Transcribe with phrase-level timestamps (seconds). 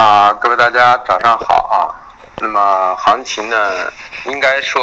[0.00, 1.92] 啊，各位大家早上好啊。
[2.38, 3.92] 那么行情呢，
[4.24, 4.82] 应该说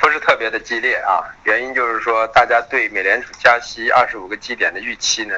[0.00, 1.22] 不是特别的激烈啊。
[1.44, 5.36] 原因就是说，大家对美联储加息二十五个基点的预期呢，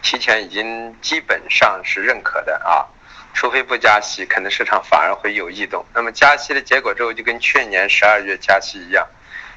[0.00, 2.86] 提前已经基本上是认可的啊。
[3.34, 5.84] 除非不加息，可能市场反而会有异动。
[5.92, 9.06] 那么加息的结果之后，就跟去年十二月加息一样，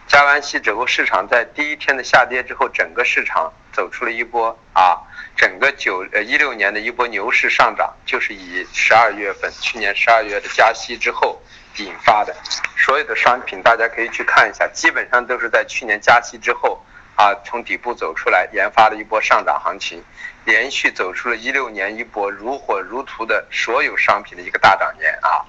[0.07, 4.97] 加完息之后，市场在第一天的下跌之后，整个市场走出了一波啊。
[5.35, 11.39] 整个九呃一六年的一波牛市上涨，就是以十二月份去年十二月的加息之后
[11.75, 12.35] 引发的。
[12.75, 16.82] 所有的商品大家可以去看一下，基本上都是在去年加息之后
[17.15, 20.04] 啊，从底部走出来，研发了一波上涨行情，
[20.46, 25.46] 连续走出了一六年一波如火如荼的所有商品的一个大涨年啊。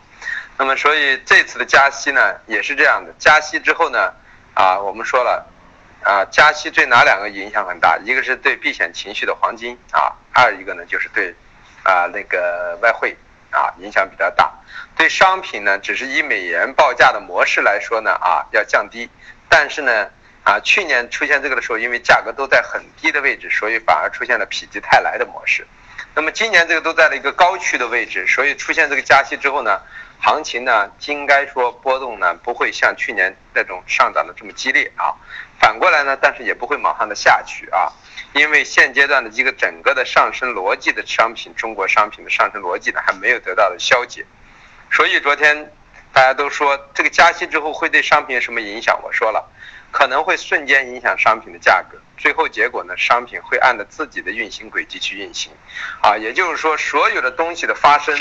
[0.59, 4.12] 那么所以这次的加息呢，也是这样的，加息之后呢，
[4.59, 5.47] 啊我们说了。
[6.01, 7.98] 啊，加息对哪两个影响很大？
[8.05, 11.34] 一个是对避险情绪的黄金啊，二一个呢就是对
[11.83, 13.15] 啊那个外汇
[13.51, 14.50] 啊影响比较大。
[14.97, 19.11] 对商品呢，只是以美元报价的模式来说呢啊要降低，
[19.48, 20.09] 但是呢
[20.45, 25.67] 啊去年出现这个的时候，因为价格都在很低的位置，所以反而出现了否极泰来的模式。
[26.15, 29.81] 那么今年这个都在了一个高区的位置，所以出现这个加息之后呢，
[30.20, 35.14] 行情呢应该说波动呢不会像去年那种上涨的这么激烈啊。
[35.60, 37.91] 反过来呢，但是也不会马上的下去啊，
[38.33, 44.25] 因为现阶段的一个整个的上升逻辑的商品，中国商品的上升逻辑呢还没有得到的消解，
[44.92, 45.72] 所以昨天
[46.12, 49.00] 大家都说这个加息之后会对商品有什么影响？
[49.03, 49.50] 我说了，
[49.91, 55.50] 可能会瞬间影响商品的价格，最后结果呢，商品会按照自己的运行轨迹去运行，
[56.00, 58.16] 啊，也就是说所有的东西的发生，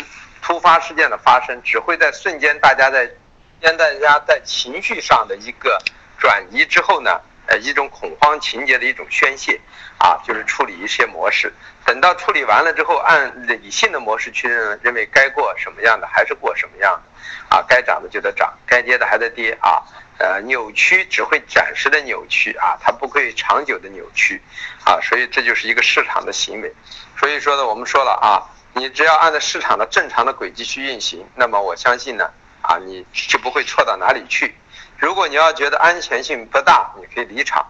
[0.47, 3.05] 突发事件的发生，只会在瞬间大家在，
[3.59, 5.77] 让大家在情绪上的一个。
[6.17, 9.59] 转移之后呢，呃，一种恐慌情节的一种宣泄，
[9.97, 11.53] 啊，就是处理一些模式。
[11.85, 19.83] 等到处理完了之后，按理性的模式去认认为该过什么样的还是过什么样的，啊，该涨的就得涨，该跌的还得跌啊。
[20.17, 24.41] 呃，扭曲只会暂时的扭曲啊，它不会长久的扭曲，
[24.85, 26.73] 啊，所以这就是一个市场的行为。
[27.19, 28.41] 所以说呢，我们说了啊，
[28.77, 32.29] 你只要按照市场的正常的轨迹去运行，那么我相信呢，
[32.61, 34.55] 啊，你就不会错到哪里去。
[34.97, 37.65] 如果你要觉得安全性不大，你可以离场。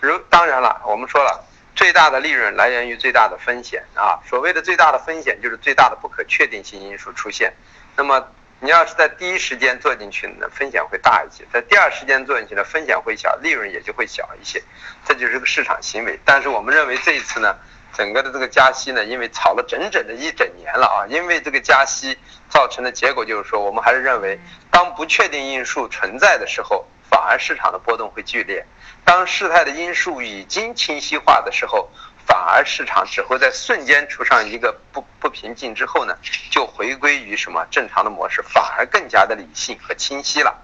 [0.00, 4.22] 如当然了，我们说了，最大的利润来源于最大的风险啊。
[4.24, 7.52] 所谓的最大的风险，就是最大的不可确定性因素出现。
[7.96, 8.24] 那么
[8.60, 14.62] 你要是在第一时间做进去呢，风险会大一些；在第二时间做进去呢，风险会小，利润也就会小一些。
[15.04, 16.20] 这就是个市场行为。
[16.24, 17.56] 但是我们认为这一次呢。
[17.94, 22.16] 整个的这个加息呢，因为炒了整整的一整年了啊，因为这个加息
[22.48, 28.62] 造成的结果就是说，我们还是认为，当不确定因素存在的时候，反而市场的波动会剧烈；
[29.04, 31.90] 当事态的因素已经清晰化的时候，
[32.26, 36.16] 反而市场只会在瞬间出上一个不不平静之后呢，
[36.50, 40.56] 就回归于什么正常的模式，反而更加的理性和清晰了，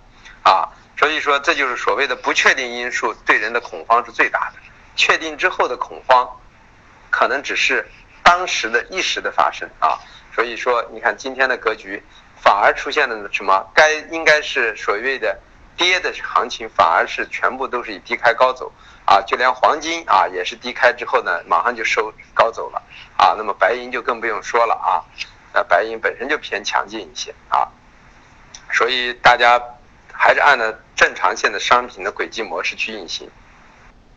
[0.45, 4.61] 啊，所以说这就是所谓的不确定因素对人的恐慌是最大的，
[4.97, 6.27] 确定之后的恐慌。
[7.19, 7.85] 可能只是
[8.23, 9.99] 当时的一时的发生啊，
[10.33, 12.01] 所以说你看今天的格局
[12.41, 13.69] 反而出现了什么？
[13.75, 15.37] 该应该是所谓的
[15.77, 18.73] 跌的行情，反而是全部都是以低开高走
[19.05, 22.81] 啊，就连黄金啊也是低开之后呢，马上就收高走了
[23.17, 23.35] 啊。
[23.37, 25.03] 那么白银就更不用说了啊，
[25.53, 27.67] 那白银本身就偏强劲一些啊，
[28.71, 29.61] 所以大家
[30.13, 33.29] 还是按照正常线的商品的轨迹模式去运行。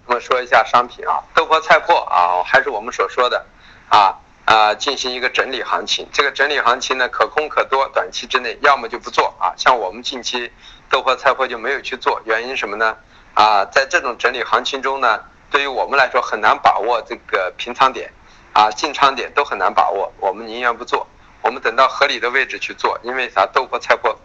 [0.07, 3.45] 那么说一下商品啊，豆粕菜粕啊，还是我们所说的，
[3.89, 6.07] 啊啊，进行一个整理行情。
[6.11, 9.53] 这个整理行情呢，可空可多，短期之内要么就不做啊。
[9.55, 10.51] 像我们近期
[10.89, 12.97] 豆粕菜粕就没有去做，原因什么呢？
[13.33, 18.11] 啊，在这种整理行情中呢，对于我们来说很难把握这个平仓点，
[18.53, 21.07] 啊进仓点都很难把握，我们宁愿不做，
[21.41, 23.45] 我们等到合理的位置去做，因为啥？
[23.53, 24.15] 豆粕菜粕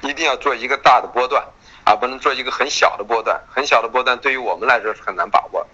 [0.00, 1.44] 一定要做一个大的波段。
[1.88, 5.66] 啊，不能做一个很小的波段，很小的波段对于我们来说是很难把握。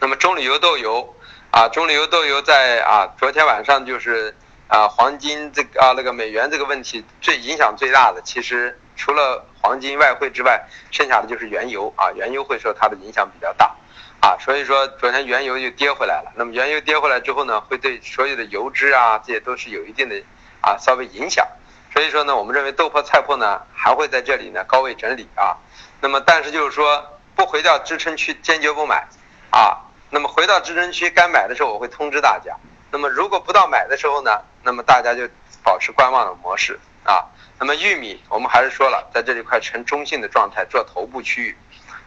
[0.00, 1.14] 那么中榈油豆油
[1.50, 4.34] 啊，中榈油豆油在啊，昨天晚上就是
[4.68, 13.76] 啊，黄金这个啊那个美元这个问题最影响最大的，其实除了黄金外汇之外，剩下的就是原油啊，原油会受它的影响比较大
[14.20, 16.32] 啊，所以说昨天原油就跌回来了。
[16.36, 20.16] 那么原油跌回来之后呢，会对所有的油脂啊这些都是有一定的
[20.62, 21.46] 啊稍微影响。
[21.96, 25.56] 所以说呢，我们认为豆粕、菜粕呢还会在这里呢高位整理啊。
[25.98, 27.02] 那么，但是就是说
[27.34, 29.08] 不回到支撑区，坚决不买
[29.48, 29.80] 啊。
[30.10, 32.54] 那么回到支撑区该买的时候，我会通知大家。
[32.90, 35.26] 那么如果不到买的时候呢，那么大家就
[35.62, 37.24] 保持观望的模式啊。
[37.58, 41.56] 那么玉米，我们还是说了，在这里块呈中性的状态做头部区域。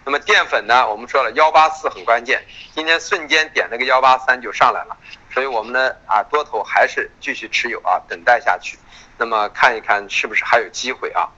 [0.10, 4.98] 那么淀粉呢，我们说了幺八四很关键，今天瞬间点那个幺八三就上来了。
[5.32, 8.80] 所以我们呢啊多头还是继续持有啊，等待下去。
[9.20, 11.30] 那么看一看是不是还有机会啊？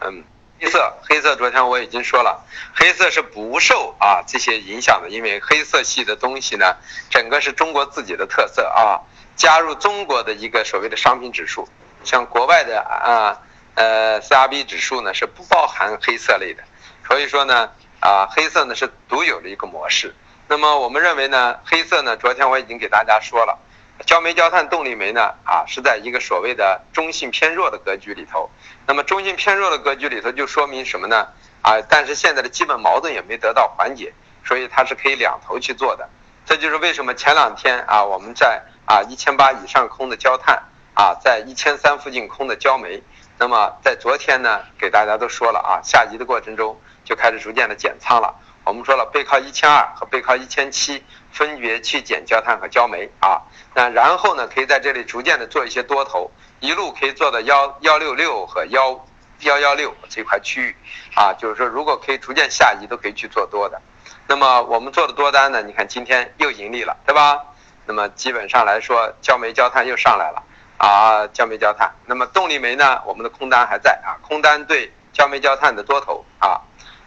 [0.00, 0.24] 嗯，
[0.58, 2.42] 黑色黑色昨天我已经说了，
[2.74, 6.76] 黑色是不受啊这些影响的，因为黑色系的东西呢，
[7.10, 9.04] 整个是中国自己的特色啊，
[9.36, 11.68] 加入中国的一个所谓的商品指数，
[12.04, 13.36] 像国外的啊
[13.74, 16.62] 呃 CRB 指数呢是不包含黑色类的，
[17.06, 17.70] 所以说呢
[18.04, 20.14] 啊黑色呢是独有的一个模式。
[20.46, 23.58] 那么我们认为呢，黑色呢，昨天我已经给大家说了。
[24.04, 25.32] 焦煤、焦炭、动力煤呢？
[25.44, 28.50] 啊，是在一个所谓的中性偏弱的格局里头。
[28.86, 31.28] 那么中性偏弱的格局里头，就说明什么呢？
[31.62, 34.12] 啊，但是现在的基本矛盾也没得到缓解，
[34.44, 36.06] 所以它是可以两头去做的。
[36.44, 40.62] 这就是为什么前两天啊，我们在啊一千八以上空的焦炭
[40.92, 43.02] 啊，在一千三附近空的焦煤。
[43.38, 48.34] 那么在昨天呢，给大家都说了啊，下移的过程中就开始逐渐的减仓了。
[48.64, 53.42] 我们说了，背靠一千二和背靠一千七，分别去减焦炭和焦煤啊。
[53.74, 56.30] 那然后呢，可以在这里逐渐的做一些多头，
[56.60, 59.04] 一路可以做到幺幺六六和幺
[59.40, 60.76] 幺幺六这块区域
[61.14, 61.34] 啊。
[61.34, 63.78] 就是说，如果可以逐渐下移，都可以去做多的。
[64.26, 67.38] 那么我们做的多单呢，你看今天又盈利了，对吧？
[67.84, 70.42] 那么基本上来说，焦煤焦炭又上来了
[70.78, 71.94] 啊，焦煤焦炭。
[72.06, 76.58] 那么动力煤呢，我们的空单还在啊，空单对焦煤焦炭的多头啊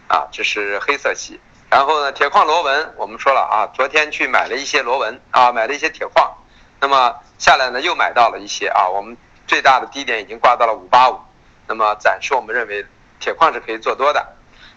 [0.08, 1.40] 啊，这是黑色系。
[1.70, 6.34] 然后呢，铁矿螺纹，我们说了啊，昨天去买了一些螺纹啊，买了一些铁矿，
[6.80, 9.16] 那么下来呢又买到了一些啊，我们
[9.46, 11.20] 最大的低点已经挂到了五八五，
[11.66, 12.86] 那么暂时我们认为
[13.20, 14.26] 铁矿是可以做多的，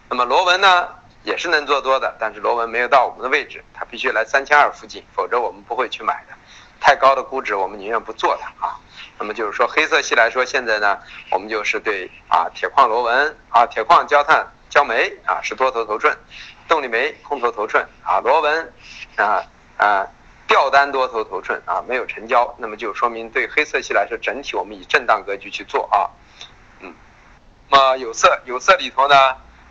[0.10, 0.90] 那么螺纹呢
[1.24, 6.36] 也是能做多的，但是螺纹没有到我们的位置，它必须来三千二附近，否则我们不会去买的，
[6.82, 8.76] 太高的估值我们宁愿不做它啊。
[9.18, 10.98] 那么就是说黑色系来说，现在呢
[11.30, 16.18] 我们就是对啊铁矿螺纹啊铁矿焦炭焦煤啊是多头头寸。
[16.68, 18.74] 动力煤空头头寸啊，螺纹
[19.18, 19.44] 啊
[19.76, 20.08] 啊，
[20.48, 26.08] 吊单多头头寸啊，没有成交，那么就说明对黑色系来说，整体我们以震荡格局去做啊，
[26.80, 26.94] 嗯，
[27.70, 29.16] 那么有色有色里头呢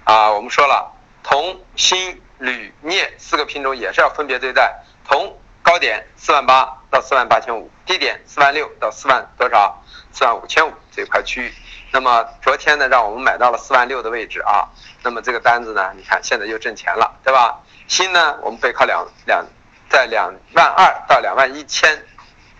[0.04, 0.92] 啊，我们说了
[1.22, 9.82] 铜、锌、铝、镍四个品种也是要分别对待，铜高点四万八到四万八千五，低点四万六到四万多少？
[10.12, 11.54] 四万五千五这块区域。
[11.92, 14.68] 那么昨天呢，让我们买到了四万六的位置啊。
[15.02, 17.58] 那么这个单子呢，你看现在又挣钱了，对吧？
[17.88, 19.44] 锌呢，我们背靠两两，
[19.88, 22.06] 在两万二到两万一千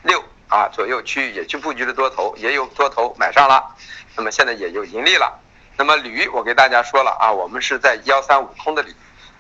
[0.03, 3.77] 六啊左右区域也去布局了多头，也有多头买上了。
[4.17, 5.39] 那么现在也就盈利了。
[5.77, 8.93] 那么铝，我给大家说了啊，我们是在幺三五空的铝。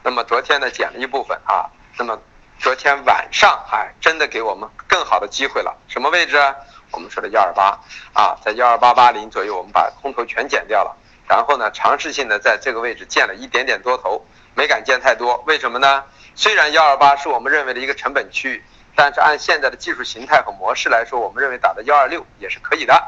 [0.02, 1.68] 那么昨天呢，减了一部分啊。
[1.98, 2.16] 那么
[2.60, 5.76] 昨天晚上哎，真的给我们更好的机会了。
[5.88, 6.38] 什么位置？
[6.92, 7.78] 我们说的幺二八
[8.12, 10.96] 啊，在幺二八八零左右，我们把空头全减掉了，
[11.28, 16.04] 然后呢，尝试性的在这个位置建了一点点多头，没敢建太多，为什么呢？
[16.34, 18.64] 虽然幺二八是我们认为的一个成本区域，
[18.94, 23.02] 但是按现在的技术形态和模式来说，我们认为打到幺二六也是可以的，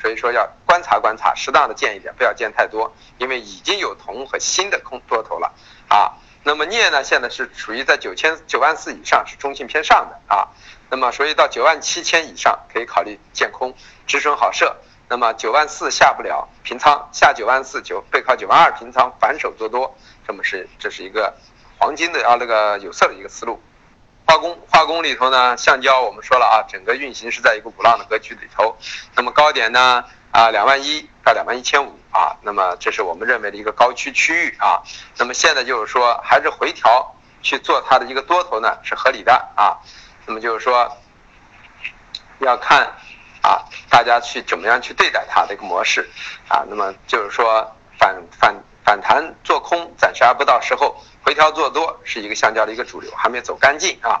[0.00, 5.52] 所以说要观察观察，适当的建一点，不要建太多，因为已经有铜和锌的空多头了
[5.88, 6.12] 啊。
[6.44, 10.48] 那么镍呢，现在是处于在九千九万四以上，是中性偏上的啊。
[10.90, 13.74] 那么，所以到九万七千以上可以考虑建空
[14.06, 14.76] 止损好设。
[15.10, 19.96] 那么九万四下不了平仓，下九万四九背靠九万二平仓反手做多，
[20.26, 21.34] 这么是这是一个
[21.78, 23.58] 黄金的啊那个有色的一个思路。
[24.26, 28.76] 化工化工里头呢，橡胶我们说了啊，整个运行是在一个五浪的格局里头。
[29.16, 34.82] 那么高点呢啊两万一到两万一千五啊，那么这是我们认为的一个高区区域啊。
[35.16, 39.80] 那么现在就是说还是回调去做它的一个多头呢是合理的啊。
[40.28, 40.94] 那么就是说，
[42.40, 42.82] 要看
[43.40, 46.06] 啊，大家去怎么样去对待它的一个模式
[46.48, 46.62] 啊。
[46.68, 48.54] 那么就是说，反反
[48.84, 54.20] 反弹做空暂时还不到时候，回调做多是一个橡胶的一个主流，还没走干净啊。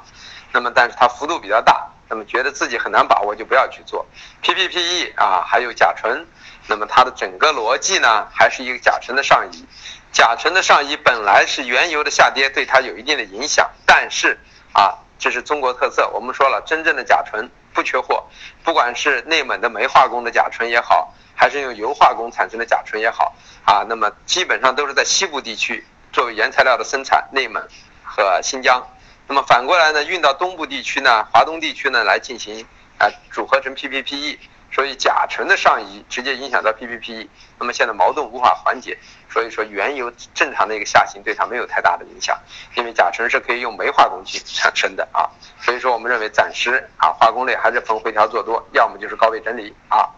[0.50, 4.06] 那么但是它幅度比较大，那么觉得自己很难把握就不要去做。
[4.42, 6.26] PPPE 啊，还有甲醇，
[6.68, 9.66] 那么它的整个逻辑呢，还是一个甲醇的上移。
[10.10, 14.40] 甲醇的上移本来是原油的下跌对它有一定的影响，但是
[14.72, 15.00] 啊。
[15.18, 16.08] 这是中国特色。
[16.14, 18.24] 我们说了，真正的甲醇不缺货，
[18.62, 23.34] 不管是内蒙的煤化工的甲醇也好，还是用油化工产生的甲醇也好，
[23.64, 27.62] 啊，那么基本上都是在西部地区作为原材料的生产，内蒙
[28.04, 28.86] 和新疆。
[29.26, 32.64] 那么反过来呢，运到东部地区呢，华东地区呢来进行
[32.98, 34.38] 啊组合成 PPPE。
[34.70, 38.98] 所以甲醇的上移直接影响到 PPP，那么现在矛盾无法缓解，
[39.30, 42.38] 所以说原油正常的一个下行对它没有太大的影响，
[42.76, 45.28] 因为甲醇是可以用煤化工去产生的啊，
[45.60, 50.08] 所以说我们认为暂时啊化工类还是逢回调做多，要么就是高位整理啊，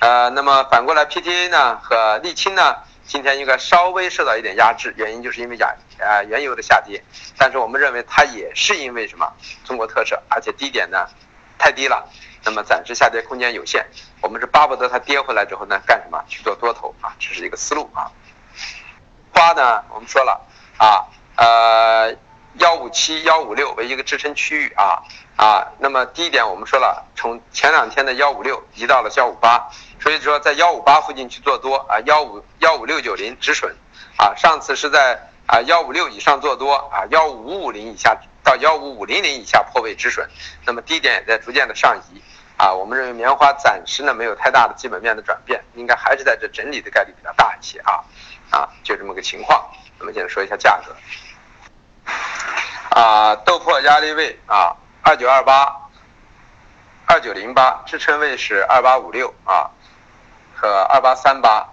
[0.00, 7.02] 呃，那么反过来 PTA 呢和沥青呢今天应该稍微受到一点压制，原因就是因为甲啊原油的下跌，
[7.38, 9.32] 但是我们认为它也是因为什么？
[9.64, 11.06] 中国特色，而且低点呢。
[11.56, 12.06] 太低了，
[12.44, 13.86] 那么暂时下跌空间有限。
[14.20, 16.22] 我们是巴不得它跌回来之后呢，干什么？
[16.28, 18.10] 去做多头啊，这是一个思路啊。
[19.32, 20.40] 花呢，我们说了
[20.78, 21.04] 啊，
[21.36, 22.14] 呃，
[22.54, 25.02] 幺五七、幺五六为一个支撑区域啊
[25.36, 25.66] 啊。
[25.78, 29.68] 那么低点我们说了，从前两天的幺五六移到了幺五八，
[30.00, 33.74] 所以说在幺五八附近去做多啊，幺五幺五六九零止损
[34.16, 34.34] 啊。
[34.36, 40.28] 上次是在啊幺五六以上做多啊，幺五五零以下到幺五五零零以下破位止损。
[40.64, 42.22] 那么低点也在逐渐的上移
[42.64, 42.72] 啊。
[42.72, 48.00] 我们认为棉花暂时呢没有太大的基本面的转变，应该还是在这整理的概率比较大一些啊。
[48.50, 49.68] 啊，就这么个情况。
[49.98, 50.94] 那么现在说一下价格。
[52.90, 55.70] 啊，豆粕压力位啊，二九二八，
[57.06, 59.68] 二九零八，支撑位是二八五六啊，
[60.54, 61.68] 和二八三八。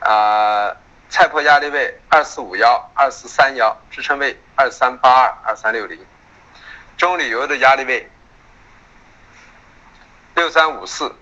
[0.00, 0.76] 啊，
[1.08, 5.98] 菜粕压力位二四五幺，二四三幺，支撑位二三八二，二三六零。
[6.96, 8.10] 中铝油的压力位
[10.34, 11.14] 六三五四，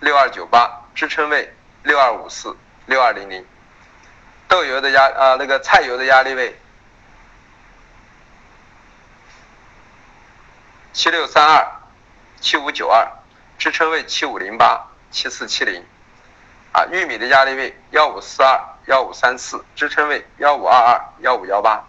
[0.00, 1.54] 六二九八，支撑位
[1.84, 3.46] 六二五四，六二零零。
[4.48, 6.58] 豆油的压啊，那个菜油的压力位
[10.92, 11.64] 七六三二
[12.40, 13.08] 七五九二，
[13.56, 15.86] 支撑位七五零八七四七零，
[16.72, 21.84] 啊，玉米的压力位幺五四二幺五三四，支撑位幺五二二幺五幺八，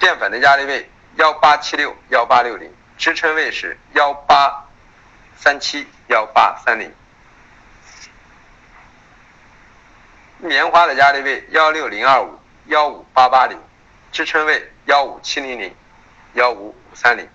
[0.00, 4.66] 淀粉的压力位幺八七六幺八六零，支撑位是幺八
[5.42, 6.94] 三七幺八三零。
[10.38, 13.60] 棉花的压力位幺六零二五幺五八八零，
[14.12, 15.74] 支撑位幺五七零零
[16.34, 17.28] 幺五五三零。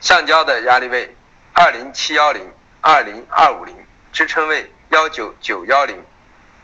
[0.00, 1.14] 橡胶的压力位
[1.52, 6.04] 二零七幺零二零二五零，支撑位幺九九幺零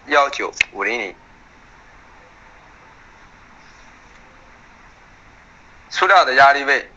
[0.06, 1.14] 幺九五零零。
[5.90, 6.90] 塑料的压力位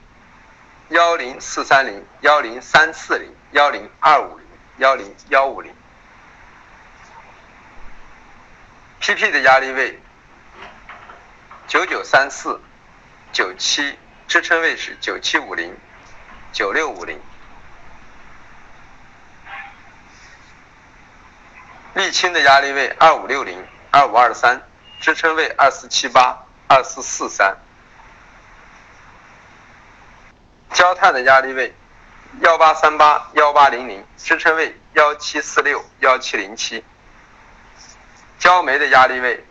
[0.89, 5.71] 幺零四三零幺零三四零幺零二五零幺零幺五零。
[8.99, 9.99] PP 的压力位
[11.67, 12.59] 九九三四
[13.31, 15.77] 九七，支撑位是九七五零
[16.51, 17.19] 九六五零。
[21.93, 24.63] 沥青的压力位二五六零二五二三，
[24.99, 27.57] 支撑位二四七八二四四三。
[30.79, 31.75] 焦炭的压力位
[32.39, 36.81] 幺八三八幺八零零，支撑位幺七四六幺七零七。
[38.39, 39.45] 焦煤的压力位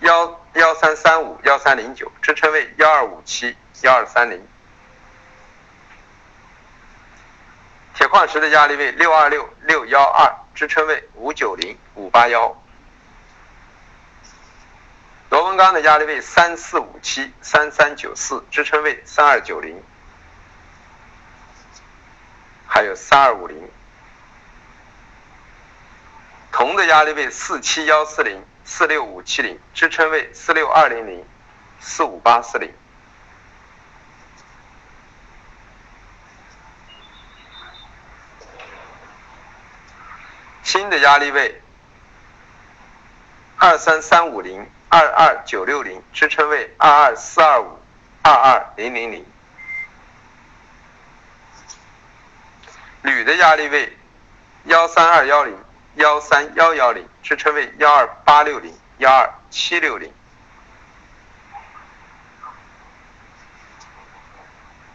[0.00, 4.42] 幺幺三三五幺三零九，支撑位幺二五七幺二三零。
[7.94, 12.56] 铁矿石的压力位六二六六幺二，支撑位五九零五八幺。
[15.28, 19.78] 螺纹钢的压力位三四五七三三九四，支撑位三二九零，
[22.78, 23.68] 还有三二五零。
[26.52, 31.26] 铜的压力位四七幺四零四六五七零，支撑位四六二零零
[31.80, 32.72] 四五八四零。
[40.62, 41.60] 锌的压力位
[43.56, 47.76] 二三三五零二二九六零，支撑位二二四二五
[48.22, 49.26] 二二零零零。
[53.10, 53.96] 铝的压力位
[54.64, 55.56] 幺三二幺零。
[55.94, 60.12] 幺三幺幺零，支撑位幺二八六零幺二七六零。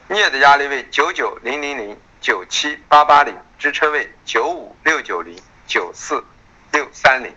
[0.07, 6.23] 镍的压力位九九零零零九七八八零，支撑位九五六九零九四
[6.71, 7.35] 六三零。